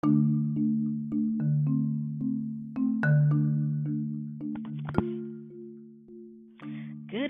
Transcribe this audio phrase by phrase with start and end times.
[0.00, 0.12] Good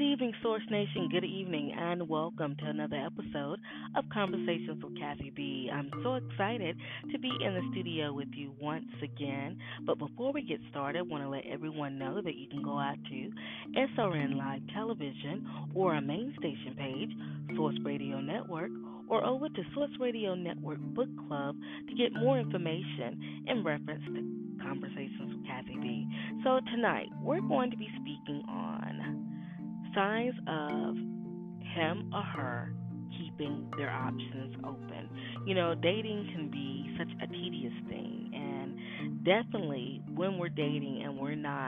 [0.02, 1.08] evening, Source Nation.
[1.10, 3.58] Good evening, and welcome to another episode
[3.96, 5.70] of Conversations with Kathy B.
[5.73, 6.76] I'm so excited
[7.10, 9.57] to be in the studio with you once again.
[9.87, 12.79] But before we get started, I want to let everyone know that you can go
[12.79, 13.30] out to
[13.80, 18.71] SRN Live Television or our main station page, Source Radio Network,
[19.09, 21.57] or over to Source Radio Network Book Club
[21.88, 26.07] to get more information in reference to Conversations with Kathy B.
[26.44, 29.29] So tonight, we're going to be speaking on
[29.94, 30.96] signs of
[31.75, 32.74] him or her
[33.16, 35.08] keeping their options open.
[35.46, 41.18] You know, dating can be such a tedious thing, and definitely when we're dating and
[41.18, 41.67] we're not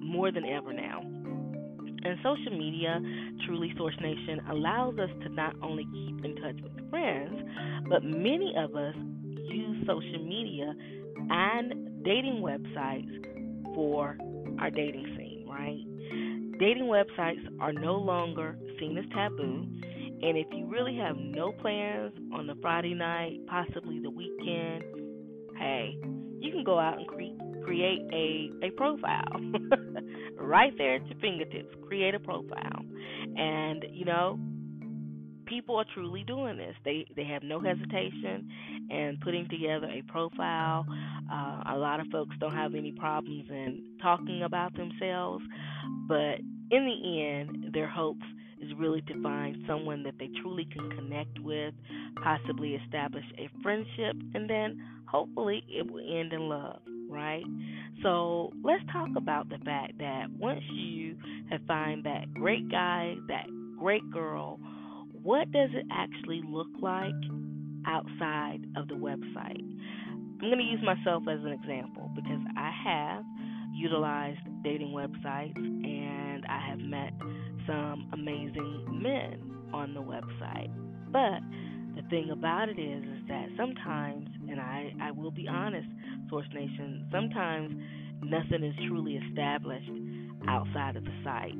[0.00, 1.00] more than ever now.
[2.04, 3.00] And social media,
[3.46, 7.42] Truly Source Nation, allows us to not only keep in touch with friends,
[7.88, 8.94] but many of us
[9.48, 10.74] use social media
[11.30, 13.08] and dating websites
[13.74, 14.18] for
[14.60, 15.82] our dating scene, right?
[16.58, 19.66] Dating websites are no longer seen as taboo.
[20.24, 24.82] And if you really have no plans on the Friday night, possibly the weekend,
[25.58, 25.98] hey,
[26.40, 29.38] you can go out and cre- create a, a profile
[30.38, 31.74] right there at your fingertips.
[31.86, 32.80] Create a profile.
[33.36, 34.38] And, you know,
[35.44, 36.74] people are truly doing this.
[36.86, 38.48] They they have no hesitation
[38.88, 40.86] in putting together a profile.
[41.30, 45.44] Uh, a lot of folks don't have any problems in talking about themselves,
[46.08, 46.38] but
[46.70, 48.24] in the end, their hopes
[48.64, 51.74] is really to find someone that they truly can connect with,
[52.22, 57.44] possibly establish a friendship, and then hopefully it will end in love, right?
[58.02, 61.16] So let's talk about the fact that once you
[61.50, 63.46] have found that great guy, that
[63.78, 64.58] great girl,
[65.22, 67.14] what does it actually look like
[67.86, 69.62] outside of the website?
[70.42, 73.24] I'm going to use myself as an example because I have
[73.74, 77.12] utilized dating websites and I have met
[77.66, 79.40] some amazing men
[79.72, 80.70] on the website.
[81.10, 81.40] But
[81.96, 85.88] the thing about it is is that sometimes and I, I will be honest,
[86.28, 87.74] Source Nation, sometimes
[88.22, 89.90] nothing is truly established
[90.48, 91.54] outside of the site.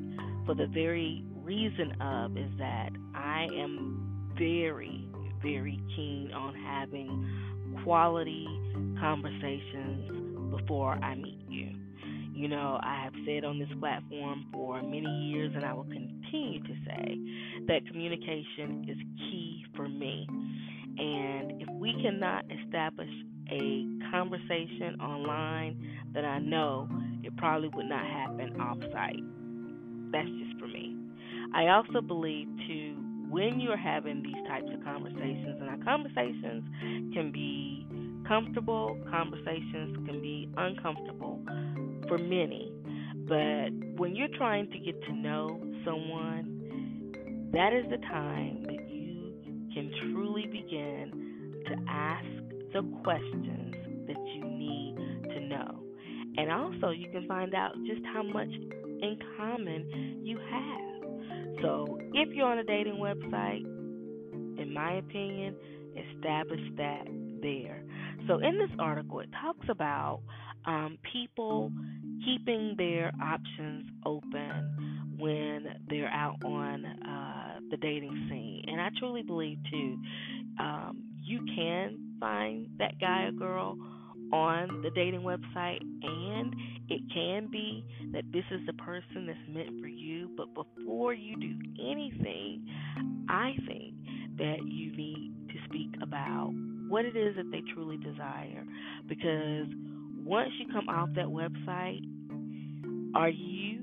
[0.46, 5.08] For the very reason of is that I am very,
[5.42, 8.46] very keen on having quality
[9.00, 11.33] conversations before I meet
[12.34, 12.48] you.
[12.48, 16.74] Know, I have said on this platform for many years, and I will continue to
[16.86, 17.18] say
[17.66, 20.26] that communication is key for me.
[20.98, 23.10] And if we cannot establish
[23.50, 25.76] a conversation online,
[26.12, 26.88] then I know
[27.22, 29.24] it probably would not happen off site.
[30.12, 30.96] That's just for me.
[31.54, 32.94] I also believe, too,
[33.30, 36.62] when you're having these types of conversations, and our conversations
[37.14, 37.86] can be
[38.28, 41.40] comfortable, conversations can be uncomfortable
[42.08, 42.72] for many.
[43.28, 49.32] But when you're trying to get to know someone, that is the time that you
[49.72, 52.26] can truly begin to ask
[52.72, 53.74] the questions
[54.06, 54.96] that you need
[55.30, 55.84] to know.
[56.36, 61.62] And also, you can find out just how much in common you have.
[61.62, 63.64] So, if you're on a dating website,
[64.60, 65.54] in my opinion,
[66.14, 67.04] establish that
[67.40, 67.84] there.
[68.26, 70.22] So, in this article, it talks about
[70.66, 71.70] um, people
[72.24, 78.64] keeping their options open when they're out on uh, the dating scene.
[78.66, 79.98] And I truly believe, too,
[80.58, 83.76] um, you can find that guy or girl
[84.32, 86.54] on the dating website, and
[86.88, 90.30] it can be that this is the person that's meant for you.
[90.36, 92.66] But before you do anything,
[93.28, 93.94] I think
[94.38, 96.52] that you need to speak about
[96.88, 98.64] what it is that they truly desire.
[99.08, 99.66] Because
[100.24, 102.00] once you come off that website,
[103.14, 103.80] are you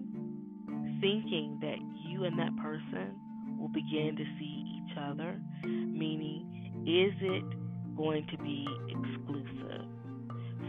[0.99, 1.77] thinking that
[2.09, 3.15] you and that person
[3.59, 5.39] will begin to see each other?
[5.63, 7.43] Meaning, is it
[7.95, 9.85] going to be exclusive?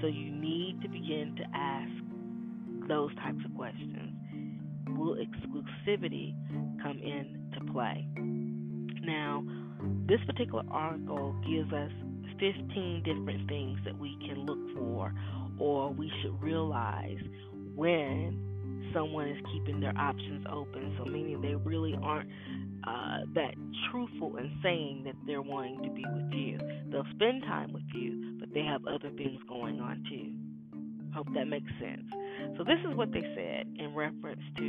[0.01, 4.13] So you need to begin to ask those types of questions.
[4.89, 6.35] will exclusivity
[6.83, 8.07] come into play?
[9.05, 9.43] Now,
[10.07, 11.91] this particular article gives us
[12.39, 15.15] 15 different things that we can look for
[15.63, 17.23] or we should realize
[17.77, 20.97] when someone is keeping their options open.
[20.99, 22.29] So, meaning they really aren't
[22.85, 23.55] uh, that
[23.91, 26.59] truthful in saying that they're wanting to be with you.
[26.91, 30.33] They'll spend time with you, but they have other things going on too.
[31.15, 32.11] Hope that makes sense.
[32.59, 34.65] So, this is what they said in reference to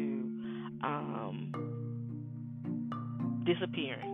[0.84, 1.52] um,
[3.48, 4.12] disappearing.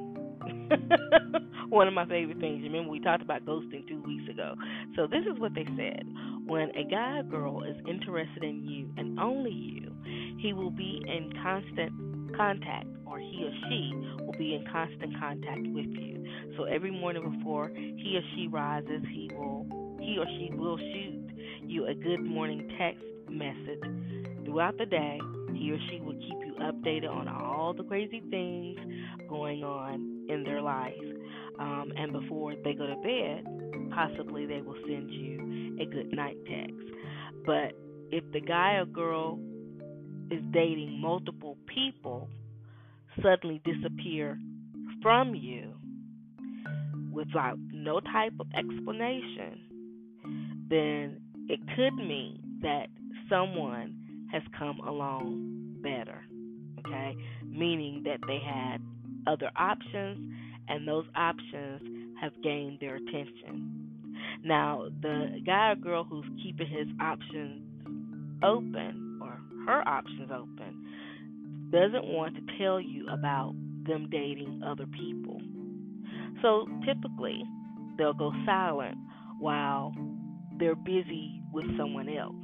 [1.70, 2.64] One of my favorite things.
[2.64, 4.56] Remember, we talked about ghosting two weeks ago.
[4.96, 6.06] So, this is what they said.
[6.50, 9.92] When a guy or girl is interested in you and only you,
[10.40, 13.92] he will be in constant contact, or he or she
[14.26, 16.26] will be in constant contact with you.
[16.58, 19.68] So, every morning before he or she rises, he will
[20.02, 21.30] he or she will shoot
[21.68, 23.84] you a good morning text message
[24.44, 25.20] throughout the day.
[25.54, 28.80] He or she will keep you updated on all the crazy things
[29.30, 30.96] going on in their life.
[31.60, 35.49] Um, and before they go to bed, possibly they will send you
[35.80, 36.76] a good night text.
[37.46, 37.74] But
[38.12, 39.40] if the guy or girl
[40.32, 42.30] is dating multiple people,
[43.22, 44.38] suddenly disappear
[45.02, 45.74] from you
[47.12, 49.60] without no type of explanation,
[50.70, 52.88] then it could mean that
[53.30, 53.96] someone
[54.32, 56.22] has come along better.
[56.80, 57.16] Okay?
[57.46, 58.78] Meaning that they had
[59.28, 60.34] other options
[60.68, 61.82] and those options
[62.22, 63.79] have gained their attention.
[64.44, 67.62] Now, the guy or girl who's keeping his options
[68.44, 73.54] open or her options open doesn't want to tell you about
[73.86, 75.42] them dating other people.
[76.42, 77.44] So typically,
[77.98, 78.98] they'll go silent
[79.40, 79.94] while
[80.58, 82.36] they're busy with someone else.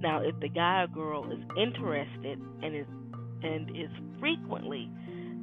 [0.00, 2.86] Now, if the guy or girl is interested and is
[3.42, 4.90] and is frequently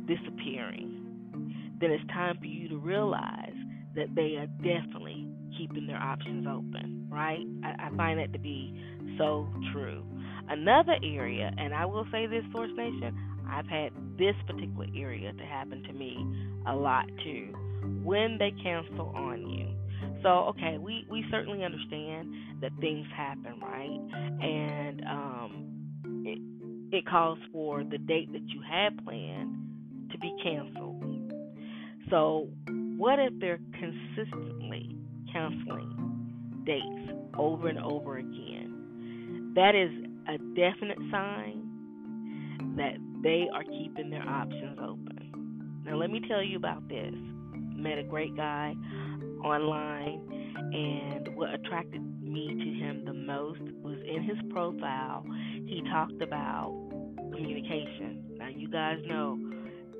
[0.07, 3.53] disappearing, then it's time for you to realize
[3.95, 5.20] that they are definitely
[5.57, 7.45] keeping their options open, right?
[7.63, 8.73] I, I find that to be
[9.17, 10.03] so true.
[10.49, 13.17] Another area, and I will say this, Source Nation,
[13.49, 16.17] I've had this particular area to happen to me
[16.67, 17.53] a lot too.
[18.03, 19.67] When they cancel on you.
[20.23, 23.99] So, okay, we, we certainly understand that things happen, right?
[24.41, 29.55] And um, it, it calls for the date that you had planned
[30.11, 31.33] to be canceled.
[32.09, 32.49] So,
[32.97, 34.95] what if they're consistently
[35.31, 39.53] canceling dates over and over again?
[39.55, 39.91] That is
[40.27, 41.67] a definite sign
[42.77, 45.81] that they are keeping their options open.
[45.85, 47.13] Now, let me tell you about this.
[47.75, 48.73] Met a great guy
[49.43, 50.21] online,
[50.73, 55.25] and what attracted me to him the most was in his profile,
[55.65, 56.71] he talked about
[57.33, 58.23] communication.
[58.37, 59.37] Now, you guys know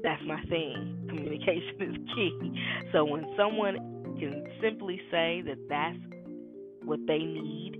[0.03, 0.97] that's my thing.
[1.09, 2.53] Communication is key.
[2.91, 3.90] So when someone
[4.21, 5.97] can simply say that that's
[6.83, 7.79] what they need,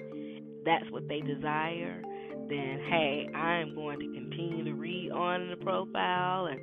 [0.65, 2.01] that's what they desire,
[2.49, 6.59] then hey, I am going to continue to read on the profile and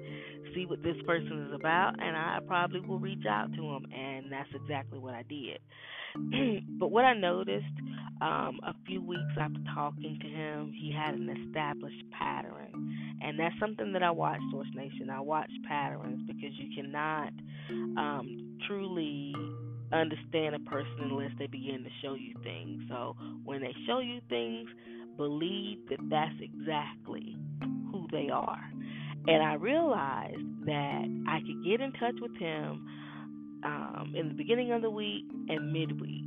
[0.55, 3.87] see what this person is about, and I probably will reach out to him.
[3.95, 5.61] And that's exactly what I did.
[6.79, 7.65] but what I noticed
[8.21, 13.19] um, a few weeks after talking to him, he had an established pattern.
[13.23, 15.11] And that's something that I watch, Source Nation.
[15.11, 17.33] I watch patterns because you cannot
[17.71, 19.35] um, truly
[19.93, 22.83] understand a person unless they begin to show you things.
[22.89, 24.69] So when they show you things,
[25.17, 27.37] believe that that's exactly
[27.91, 28.71] who they are.
[29.27, 32.87] And I realized that I could get in touch with him
[33.65, 36.25] um, in the beginning of the week and midweek.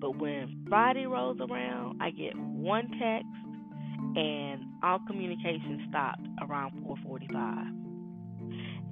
[0.00, 3.26] But when Friday rolls around, I get one text
[4.16, 7.85] and all communication stopped around 4:45.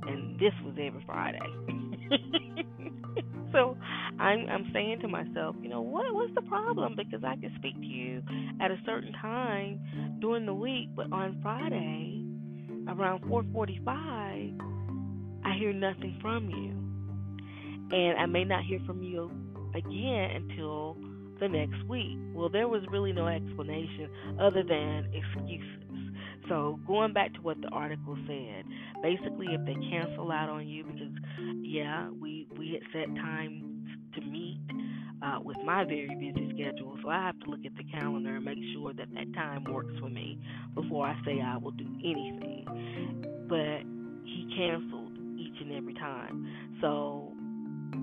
[0.06, 1.40] And this was every Friday.
[3.52, 3.76] so
[4.18, 6.94] I'm I'm saying to myself, you know, what what's the problem?
[6.96, 8.22] Because I can speak to you
[8.60, 12.24] at a certain time during the week, but on Friday
[12.88, 14.60] around 4:45,
[15.44, 16.84] I hear nothing from you
[17.90, 19.30] and I may not hear from you
[19.74, 20.96] again until
[21.40, 22.16] the next week.
[22.32, 24.08] Well, there was really no explanation
[24.40, 25.83] other than excuses.
[26.48, 28.64] So, going back to what the article said,
[29.02, 31.12] basically, if they cancel out on you because,
[31.62, 34.60] yeah, we we had set time to meet
[35.22, 38.44] uh, with my very busy schedule, so I have to look at the calendar and
[38.44, 40.38] make sure that that time works for me
[40.74, 42.66] before I say I will do anything.
[43.48, 43.82] But
[44.24, 46.46] he canceled each and every time.
[46.80, 47.32] So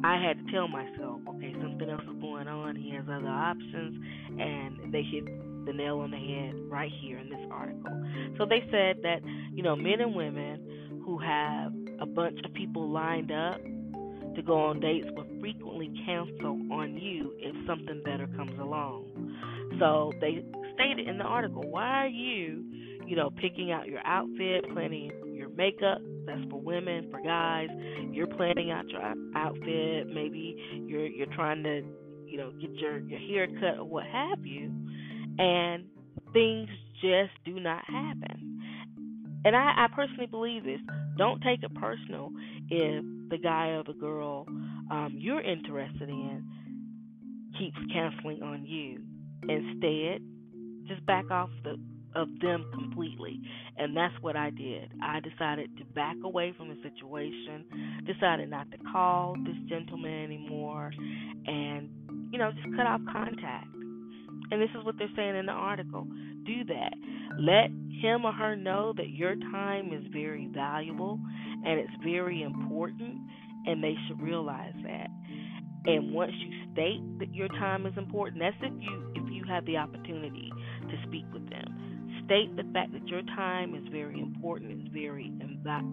[0.03, 2.75] I had to tell myself, okay, something else is going on.
[2.75, 4.03] He has other options,
[4.39, 5.25] and they hit
[5.65, 7.91] the nail on the head right here in this article.
[8.37, 9.19] So they said that,
[9.53, 13.59] you know, men and women who have a bunch of people lined up
[14.35, 19.05] to go on dates will frequently cancel on you if something better comes along.
[19.79, 22.63] So they stated in the article, why are you,
[23.05, 25.99] you know, picking out your outfit, planning your makeup?
[26.25, 27.67] That's for women, for guys.
[28.11, 29.01] You're planning out your
[29.35, 30.07] outfit.
[30.07, 31.81] Maybe you're you're trying to,
[32.25, 34.71] you know, get your your hair cut or what have you,
[35.41, 35.85] and
[36.33, 36.69] things
[37.01, 38.61] just do not happen.
[39.43, 40.79] And I, I personally believe this.
[41.17, 42.29] Don't take it personal
[42.69, 44.45] if the guy or the girl
[44.91, 46.43] um, you're interested in
[47.57, 49.01] keeps canceling on you.
[49.49, 50.21] Instead,
[50.87, 51.77] just back off the
[52.13, 53.39] of them completely.
[53.77, 54.91] And that's what I did.
[55.01, 60.91] I decided to back away from the situation, decided not to call this gentleman anymore,
[61.47, 61.89] and,
[62.31, 63.67] you know, just cut off contact.
[64.51, 66.05] And this is what they're saying in the article
[66.45, 66.93] do that.
[67.39, 67.69] Let
[68.01, 71.19] him or her know that your time is very valuable
[71.65, 73.17] and it's very important,
[73.65, 75.07] and they should realize that.
[75.85, 79.65] And once you state that your time is important, that's if you if you have
[79.65, 80.51] the opportunity
[80.89, 81.65] to speak with them.
[82.25, 85.31] State the fact that your time is very important, is very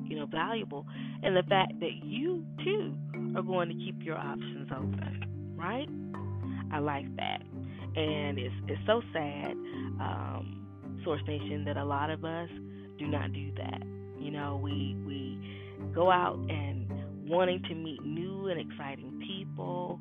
[0.06, 0.86] you know valuable,
[1.22, 2.94] and the fact that you too
[3.36, 5.54] are going to keep your options open.
[5.56, 5.88] Right?
[6.72, 7.40] I like that,
[7.98, 9.52] and it's it's so sad,
[10.00, 12.48] um, Source Nation, that a lot of us
[12.98, 13.82] do not do that.
[14.18, 15.38] You know, we we
[15.94, 16.86] go out and
[17.28, 20.00] wanting to meet new and exciting people.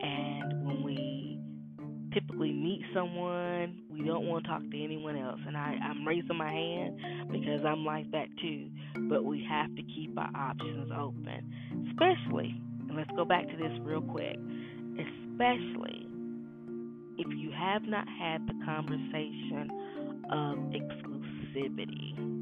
[0.00, 1.38] And when we
[2.12, 5.40] typically meet someone, we don't want to talk to anyone else.
[5.46, 6.98] And I, I'm raising my hand
[7.30, 8.68] because I'm like that too.
[9.08, 13.72] But we have to keep our options open, especially, and let's go back to this
[13.82, 14.36] real quick,
[14.98, 16.07] especially
[17.18, 19.70] if you have not had the conversation
[20.30, 22.38] of exclusivity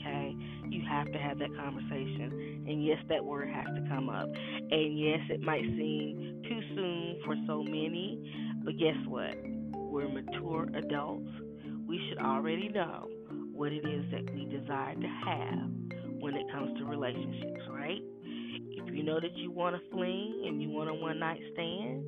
[0.00, 0.36] okay?
[0.70, 2.64] You have to have that conversation.
[2.68, 4.28] And yes, that word has to come up.
[4.70, 8.18] And yes, it might seem too soon for so many,
[8.64, 9.34] but guess what?
[9.74, 11.30] We're mature adults.
[11.86, 13.08] We should already know
[13.52, 15.70] what it is that we desire to have
[16.20, 18.00] when it comes to relationships, right?
[18.22, 22.04] If you know that you want a fling and you want a one night stand,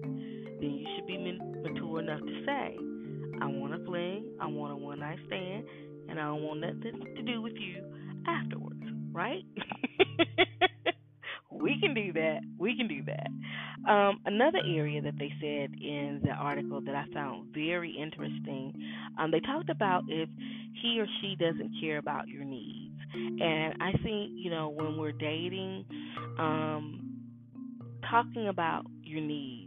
[0.62, 2.76] then you should be mature enough to say,
[3.42, 5.64] I want a fling, I want a one night stand,
[6.08, 7.84] and I don't want nothing to do with you
[8.28, 9.44] afterwards, right?
[11.50, 12.40] we can do that.
[12.58, 13.90] We can do that.
[13.90, 18.72] Um, another area that they said in the article that I found very interesting,
[19.18, 20.28] um, they talked about if
[20.80, 22.94] he or she doesn't care about your needs.
[23.14, 25.84] And I think, you know, when we're dating,
[26.38, 27.18] um,
[28.08, 29.61] talking about your needs,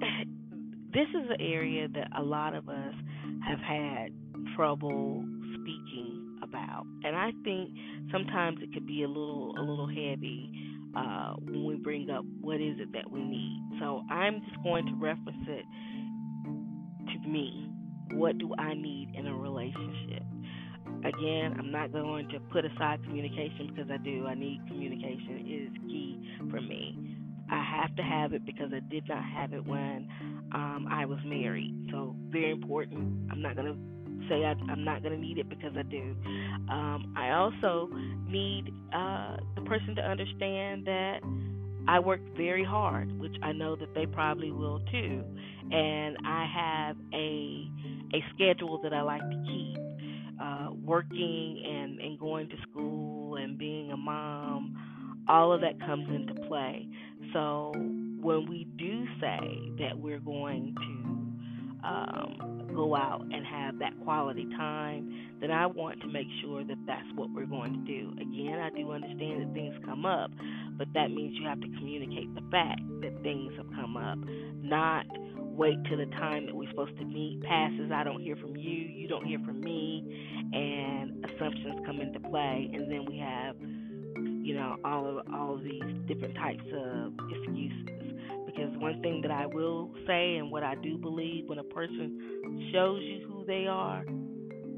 [0.00, 2.94] this is an area that a lot of us
[3.46, 4.12] have had
[4.56, 5.24] trouble
[5.54, 6.84] speaking about.
[7.04, 7.70] And I think
[8.12, 10.50] sometimes it could be a little a little heavy
[10.96, 13.62] uh, when we bring up what is it that we need.
[13.80, 15.64] So I'm just going to reference it
[17.12, 17.70] to me.
[18.12, 20.22] What do I need in a relationship?
[21.04, 24.26] Again, I'm not going to put aside communication because I do.
[24.26, 25.44] I need communication.
[25.46, 26.18] It is key
[26.50, 27.05] for me.
[27.50, 30.08] I have to have it because I did not have it when
[30.52, 31.88] um, I was married.
[31.90, 33.30] So very important.
[33.30, 33.76] I'm not to
[34.28, 36.16] say I, am not to need it because I do.
[36.70, 37.88] Um, I also
[38.26, 41.20] need uh, the person to understand that
[41.88, 45.22] I work very hard, which I know that they probably will too,
[45.70, 47.70] and I have a
[48.14, 49.78] a schedule that I like to keep.
[50.38, 56.06] Uh, working and, and going to school and being a mom, all of that comes
[56.14, 56.86] into play.
[57.32, 57.72] So
[58.20, 64.46] when we do say that we're going to um, go out and have that quality
[64.56, 68.12] time, then I want to make sure that that's what we're going to do.
[68.20, 70.30] Again, I do understand that things come up,
[70.76, 74.18] but that means you have to communicate the fact that things have come up,
[74.62, 75.06] not
[75.38, 77.90] wait till the time that we're supposed to meet passes.
[77.92, 80.04] I don't hear from you, you don't hear from me,
[80.52, 83.56] and assumptions come into play, and then we have,
[84.46, 88.14] you know, all of all of these different types of excuses.
[88.46, 92.70] Because one thing that I will say and what I do believe when a person
[92.72, 94.04] shows you who they are,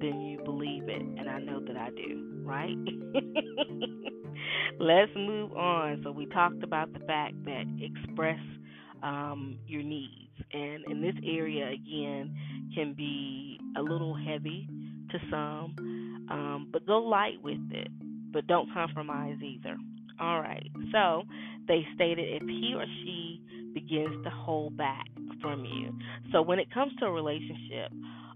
[0.01, 1.03] then you believe it.
[1.03, 2.77] And I know that I do, right?
[4.81, 6.01] Let's move on.
[6.03, 8.41] So, we talked about the fact that express
[9.03, 10.33] um, your needs.
[10.51, 12.35] And in this area, again,
[12.75, 14.67] can be a little heavy
[15.11, 17.89] to some, um, but go light with it.
[18.33, 19.77] But don't compromise either.
[20.21, 20.71] All right.
[20.93, 21.23] So
[21.67, 23.41] they stated if he or she
[23.75, 25.07] begins to hold back
[25.41, 25.93] from you.
[26.33, 27.93] So when it comes to a relationship,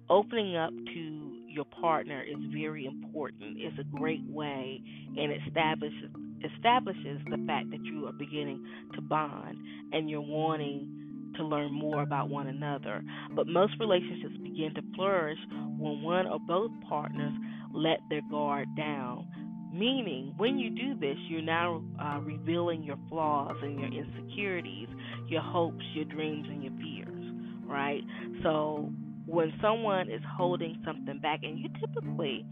[0.09, 3.57] opening up to your partner is very important.
[3.59, 4.81] It's a great way
[5.17, 6.11] and establishes
[6.57, 9.57] establishes the fact that you are beginning to bond
[9.93, 13.03] and you're wanting to learn more about one another.
[13.35, 15.39] But most relationships begin to flourish
[15.79, 17.33] when one or both partners
[17.73, 19.27] let their guard down.
[19.73, 24.89] Meaning, when you do this, you're now uh, revealing your flaws and your insecurities,
[25.29, 28.03] your hopes, your dreams, and your fears, right?
[28.43, 28.93] So,
[29.27, 32.45] when someone is holding something back, and you typically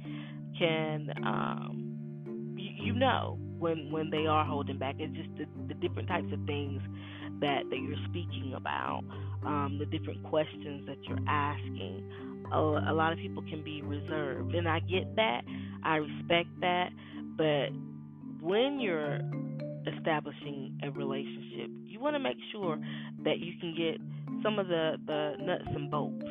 [0.59, 4.97] can, um, you, you know, when when they are holding back.
[4.99, 6.81] It's just the, the different types of things
[7.41, 9.03] that that you're speaking about,
[9.47, 12.11] um, the different questions that you're asking.
[12.53, 15.43] A, a lot of people can be reserved, and I get that.
[15.85, 16.91] I respect that,
[17.37, 17.71] but
[18.41, 19.21] when you're
[19.97, 22.79] establishing a relationship, you want to make sure
[23.25, 24.01] that you can get
[24.43, 26.25] some of the the nuts and bolts,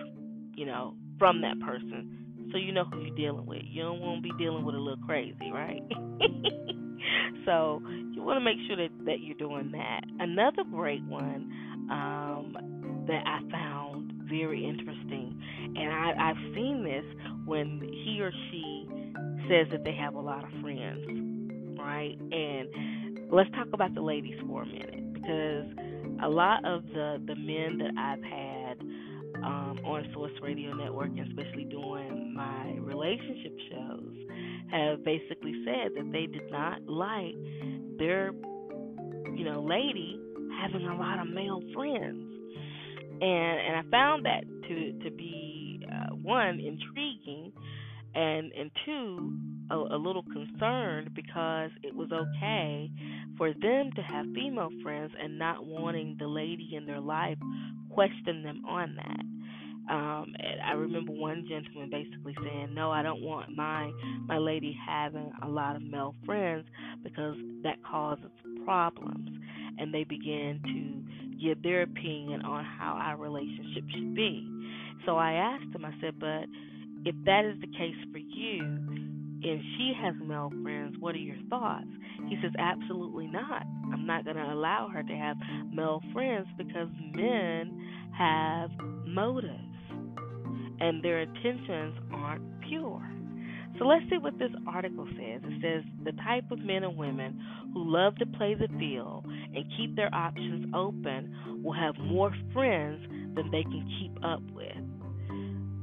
[0.56, 2.20] you know, from that person
[2.52, 3.62] so you know who you're dealing with.
[3.66, 5.82] You don't want to be dealing with a little crazy, right?
[7.46, 7.82] so
[8.14, 10.02] you want to make sure that, that you're doing that.
[10.20, 11.52] Another great one
[11.92, 15.40] um, that I found very interesting,
[15.76, 17.06] and I, I've seen this
[17.46, 18.79] when he or she
[19.50, 22.16] says that they have a lot of friends, right?
[22.32, 25.66] And let's talk about the ladies for a minute because
[26.24, 28.80] a lot of the the men that I've had
[29.44, 34.16] um, on Source Radio Network, and especially doing my relationship shows,
[34.72, 37.36] have basically said that they did not like
[37.98, 38.32] their,
[39.36, 40.20] you know, lady
[40.62, 42.26] having a lot of male friends,
[43.22, 47.52] and and I found that to to be uh, one intriguing,
[48.16, 49.34] and and two
[49.72, 52.90] a, a little concerned because it was okay
[53.38, 57.38] for them to have female friends and not wanting the lady in their life
[57.90, 59.94] question them on that.
[59.94, 63.92] Um, and I remember one gentleman basically saying, "No, I don't want my
[64.28, 66.66] my lady having a lot of male friends
[67.04, 68.30] because that causes
[68.66, 69.30] problems."
[69.80, 74.48] And they began to give their opinion on how our relationship should be.
[75.06, 76.46] So I asked him, I said, "But
[77.06, 78.62] if that is the case for you,
[79.42, 81.90] and she has male friends, what are your thoughts?"
[82.28, 83.66] He says, "Absolutely not.
[83.92, 85.38] I'm not going to allow her to have
[85.72, 88.70] male friends because men have
[89.06, 89.70] motives."
[90.80, 93.02] and their intentions aren't pure.
[93.78, 95.42] So let's see what this article says.
[95.44, 97.40] It says the type of men and women
[97.74, 103.02] who love to play the field and keep their options open will have more friends
[103.36, 104.76] than they can keep up with.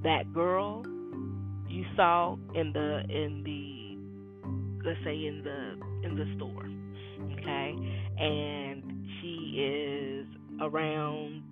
[0.03, 0.83] That girl
[1.77, 6.65] you saw in the in the let's say in the in the store,
[7.33, 7.75] okay,
[8.19, 8.83] and
[9.21, 10.27] she is
[10.63, 11.43] around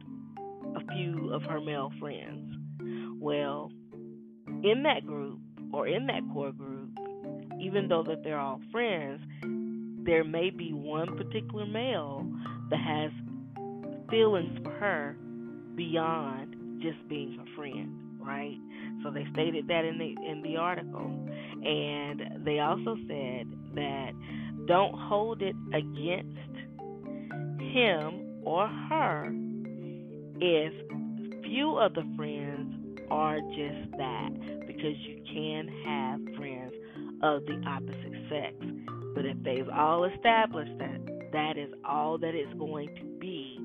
[0.76, 2.56] a few of her male friends.
[3.20, 3.70] Well,
[4.62, 5.40] in that group
[5.74, 6.90] or in that core group,
[7.60, 9.20] even though that they're all friends,
[10.06, 12.26] there may be one particular male
[12.70, 13.10] that has
[14.08, 15.16] feelings for her
[15.76, 18.56] beyond just being her friend, right?
[19.02, 21.10] So they stated that in the in the article.
[21.64, 24.10] And they also said that
[24.66, 26.38] don't hold it against
[27.74, 29.32] him or her
[30.40, 30.72] if
[31.42, 34.30] few of the friends are just that
[34.66, 36.72] because you can have friends
[37.22, 38.54] of the opposite sex.
[39.14, 43.58] But if they've all established that that is all that it's going to be,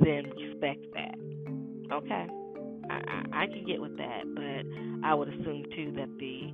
[0.00, 1.14] then respect that.
[1.92, 2.26] Okay?
[2.90, 6.52] I, I, can get with that, but I would assume too that the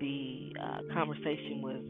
[0.00, 1.82] the uh, conversation was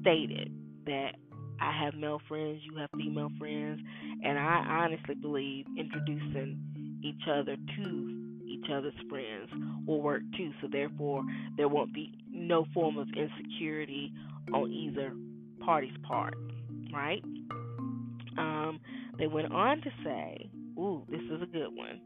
[0.00, 0.52] stated
[0.86, 1.12] that
[1.60, 3.80] I have male friends, you have female friends,
[4.22, 6.58] and I honestly believe introducing
[7.02, 9.50] each other to each other's friends
[9.86, 10.50] will work too.
[10.60, 11.22] So therefore,
[11.56, 14.12] there won't be no form of insecurity
[14.52, 15.12] on either
[15.64, 16.34] party's part,
[16.92, 17.22] right?
[18.36, 18.80] Um,
[19.18, 22.00] they went on to say, "Ooh, this is a good one.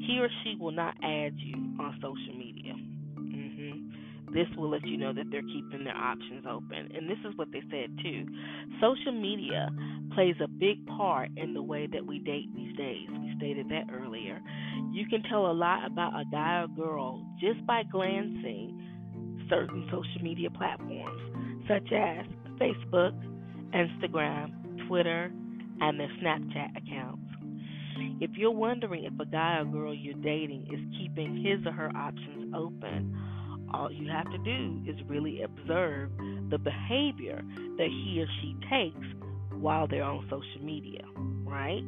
[0.00, 2.74] He or she will not add you on social media."
[3.16, 4.32] Mm-hmm.
[4.32, 6.92] This will let you know that they're keeping their options open.
[6.94, 8.26] And this is what they said too.
[8.80, 9.70] Social media
[10.14, 13.08] plays a big part in the way that we date these days.
[13.10, 14.40] We stated that earlier.
[14.92, 18.74] You can tell a lot about a guy or girl just by glancing
[19.48, 21.20] certain social media platforms
[21.68, 22.26] such as
[22.60, 23.12] Facebook,
[23.74, 25.30] Instagram, Twitter,
[25.80, 27.22] and their Snapchat accounts.
[28.20, 31.90] If you're wondering if a guy or girl you're dating is keeping his or her
[31.96, 33.16] options open,
[33.72, 36.10] all you have to do is really observe
[36.50, 37.42] the behavior
[37.76, 39.06] that he or she takes
[39.60, 41.02] while they're on social media,
[41.44, 41.82] right?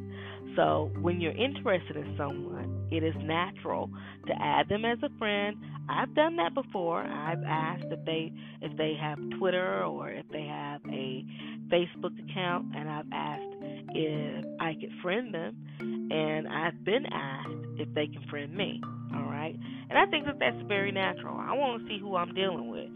[0.55, 3.89] So when you're interested in someone, it is natural
[4.27, 5.57] to add them as a friend.
[5.89, 7.01] I've done that before.
[7.01, 11.25] I've asked if they if they have Twitter or if they have a
[11.69, 13.50] Facebook account, and I've asked
[13.93, 18.81] if I could friend them, and I've been asked if they can friend me.
[19.13, 19.55] All right,
[19.89, 21.37] and I think that that's very natural.
[21.37, 22.89] I want to see who I'm dealing with.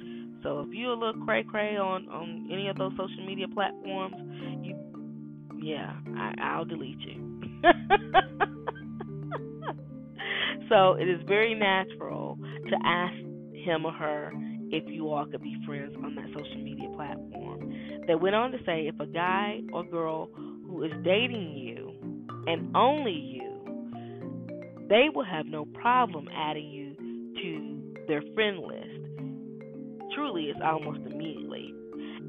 [0.44, 4.16] So if you're a little cray cray on on any of those social media platforms,
[4.64, 4.76] you
[5.62, 7.42] yeah, I, I'll delete you.
[10.70, 12.38] so it is very natural
[12.70, 13.16] to ask
[13.54, 14.32] him or her
[14.72, 17.74] if you all could be friends on that social media platform.
[18.08, 20.30] They went on to say if a guy or girl
[20.76, 21.94] who is dating you
[22.48, 26.96] and only you, they will have no problem adding you
[27.42, 30.14] to their friend list.
[30.14, 31.74] Truly, it's almost immediately.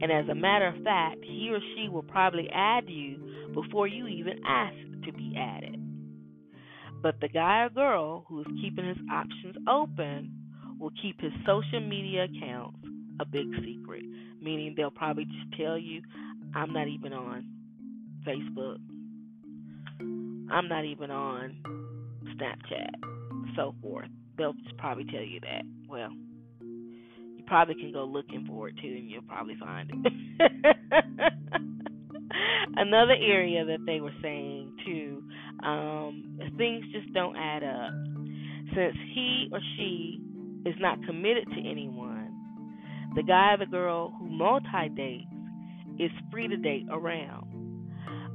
[0.00, 4.06] And as a matter of fact, he or she will probably add you before you
[4.06, 5.80] even ask to be added.
[7.02, 10.32] But the guy or girl who is keeping his options open
[10.78, 12.78] will keep his social media accounts
[13.20, 14.04] a big secret,
[14.40, 16.02] meaning they'll probably just tell you,
[16.54, 17.55] I'm not even on
[18.26, 18.78] Facebook.
[20.50, 21.56] I'm not even on
[22.36, 22.90] Snapchat,
[23.56, 24.08] so forth.
[24.36, 25.62] They'll just probably tell you that.
[25.88, 26.10] Well,
[26.60, 30.12] you probably can go looking for it too, and you'll probably find it.
[32.76, 35.22] Another area that they were saying too,
[35.66, 37.92] um, things just don't add up.
[38.74, 40.20] Since he or she
[40.66, 42.32] is not committed to anyone,
[43.14, 45.24] the guy or the girl who multi dates
[45.98, 47.45] is free to date around.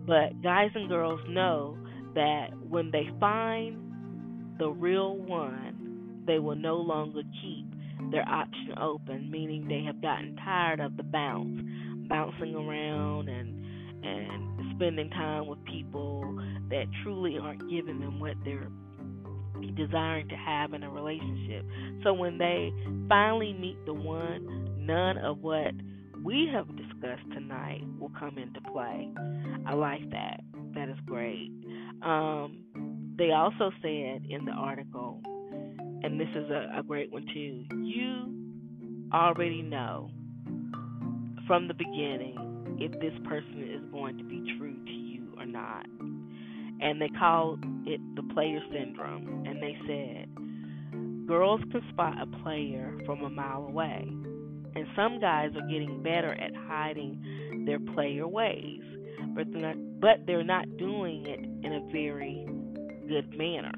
[0.05, 1.77] But guys and girls know
[2.15, 7.65] that when they find the real one, they will no longer keep
[8.11, 11.61] their option open, meaning they have gotten tired of the bounce,
[12.07, 13.57] bouncing around and
[14.03, 16.23] and spending time with people
[16.69, 18.67] that truly aren't giving them what they're
[19.75, 21.63] desiring to have in a relationship.
[22.03, 22.73] So when they
[23.07, 25.71] finally meet the one, none of what
[26.23, 26.67] we have
[27.01, 29.09] discussed tonight will come into play.
[29.65, 30.41] I like that.
[30.75, 31.51] That is great.
[32.01, 32.63] Um,
[33.17, 35.21] they also said in the article,
[36.03, 38.33] and this is a, a great one too, you
[39.13, 40.09] already know
[41.47, 45.85] from the beginning if this person is going to be true to you or not.
[46.81, 49.45] And they called it the player syndrome.
[49.45, 54.07] And they said girls can spot a player from a mile away.
[54.75, 58.81] And some guys are getting better at hiding their player ways,
[59.35, 62.45] but they're not, but they're not doing it in a very
[63.07, 63.73] good manner.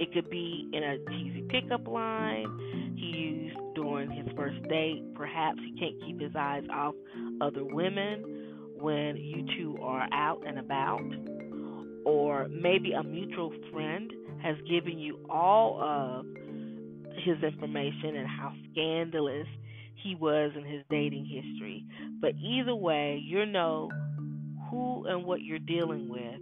[0.00, 5.02] It could be in a cheesy pickup line he used during his first date.
[5.14, 6.94] Perhaps he can't keep his eyes off
[7.42, 11.02] other women when you two are out and about.
[12.06, 14.10] Or maybe a mutual friend
[14.42, 16.24] has given you all of
[17.24, 19.46] his information and how scandalous
[20.02, 21.84] he was in his dating history.
[22.20, 23.90] But either way, you know
[24.70, 26.40] who and what you're dealing with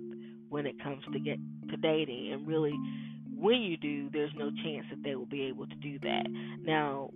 [0.49, 1.38] when it comes to get
[1.71, 2.75] to dating and really
[3.38, 6.25] when you do, there's no chance that they will be able to do that.
[6.64, 7.11] Now,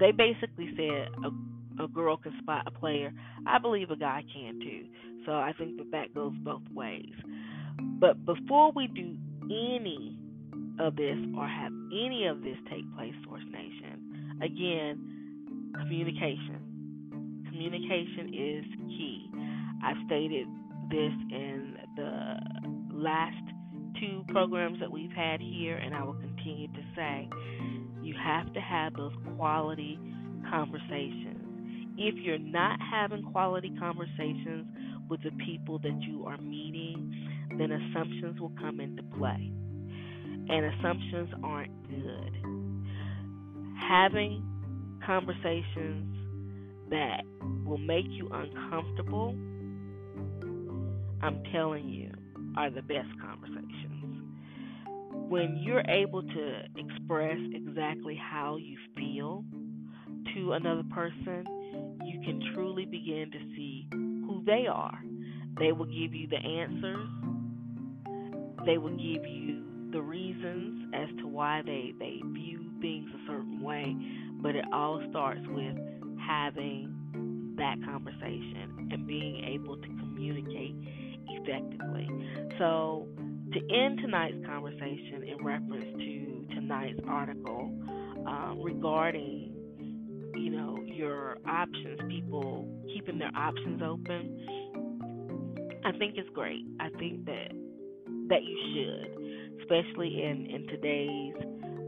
[0.00, 3.12] they basically said a, a girl can spot a player.
[3.46, 4.84] I believe a guy can too.
[5.24, 7.12] So I think that that goes both ways.
[7.78, 10.18] But before we do any
[10.80, 15.11] of this or have any of this take place, Source Nation, again,
[15.78, 17.44] communication.
[17.48, 19.30] Communication is key.
[19.84, 20.46] I've stated
[20.90, 22.36] this in the
[22.92, 23.36] last
[24.00, 27.28] two programs that we've had here, and I will continue to say
[28.02, 29.98] you have to have those quality
[30.50, 31.38] conversations.
[31.98, 34.66] If you're not having quality conversations
[35.08, 37.12] with the people that you are meeting,
[37.58, 39.52] then assumptions will come into play.
[40.48, 42.34] And assumptions aren't good.
[43.88, 44.51] Having
[45.06, 46.06] conversations
[46.90, 47.22] that
[47.64, 49.34] will make you uncomfortable,
[51.22, 52.10] I'm telling you,
[52.56, 54.22] are the best conversations.
[55.28, 59.44] When you're able to express exactly how you feel
[60.34, 61.44] to another person,
[62.04, 65.02] you can truly begin to see who they are.
[65.58, 67.08] They will give you the answers,
[68.66, 69.62] they will give you
[69.92, 73.94] the reasons as to why they, they view things a certain way,
[74.42, 75.76] but it all starts with
[76.26, 80.74] having that conversation and being able to communicate
[81.28, 82.08] effectively.
[82.58, 83.06] So,
[83.52, 87.70] to end tonight's conversation in reference to tonight's article
[88.26, 89.52] uh, regarding,
[90.34, 94.46] you know, your options, people keeping their options open,
[95.84, 96.64] I think it's great.
[96.80, 97.52] I think that
[98.28, 101.34] that you should, especially in in today's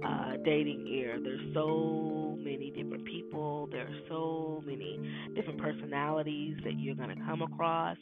[0.04, 1.18] uh, dating era.
[1.20, 3.68] There's so many different people.
[3.70, 5.00] There are so many
[5.34, 7.96] different personalities that you're going to come across.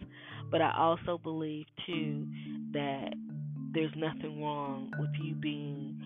[0.51, 2.27] But I also believe too
[2.73, 3.15] that
[3.73, 5.99] there's nothing wrong with you being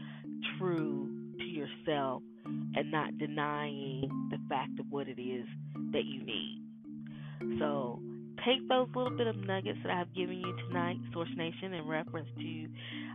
[0.59, 5.46] true to yourself and not denying the fact of what it is
[5.92, 6.62] that you need.
[7.59, 8.01] So
[8.44, 12.29] take those little bit of nuggets that I've given you tonight, Source Nation, in reference
[12.38, 12.66] to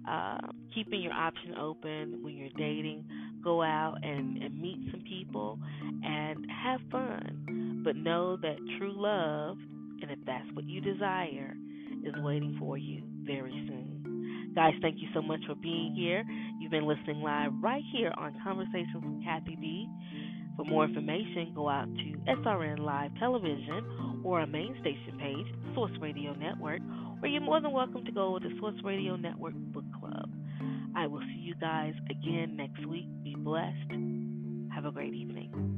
[0.09, 0.37] uh,
[0.73, 3.05] keeping your option open when you're dating.
[3.43, 5.59] Go out and, and meet some people
[6.03, 7.81] and have fun.
[7.83, 9.57] But know that true love,
[10.01, 11.55] and if that's what you desire,
[12.05, 14.51] is waiting for you very soon.
[14.55, 16.23] Guys, thank you so much for being here.
[16.59, 19.87] You've been listening live right here on Conversations with Kathy B.
[20.57, 25.91] For more information, go out to SRN Live Television or our main station page, Source
[26.01, 26.81] Radio Network,
[27.21, 30.29] or you're more than welcome to go to Source Radio Network Book Club.
[30.95, 33.07] I will see you guys again next week.
[33.23, 33.91] Be blessed.
[34.73, 35.70] Have a great evening.